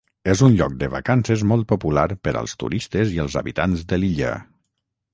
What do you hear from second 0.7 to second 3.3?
de vacances molt popular per als turistes i